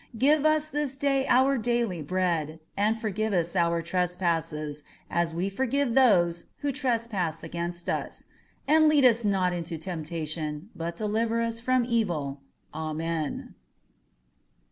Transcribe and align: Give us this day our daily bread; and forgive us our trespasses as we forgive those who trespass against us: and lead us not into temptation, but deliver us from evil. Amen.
Give 0.17 0.47
us 0.47 0.71
this 0.71 0.97
day 0.97 1.27
our 1.27 1.59
daily 1.59 2.01
bread; 2.01 2.59
and 2.75 2.97
forgive 2.99 3.33
us 3.33 3.55
our 3.55 3.83
trespasses 3.83 4.81
as 5.11 5.31
we 5.31 5.47
forgive 5.47 5.93
those 5.93 6.45
who 6.61 6.71
trespass 6.71 7.43
against 7.43 7.87
us: 7.87 8.25
and 8.67 8.89
lead 8.89 9.05
us 9.05 9.23
not 9.23 9.53
into 9.53 9.77
temptation, 9.77 10.69
but 10.75 10.97
deliver 10.97 11.41
us 11.43 11.59
from 11.59 11.85
evil. 11.87 12.41
Amen. 12.73 13.53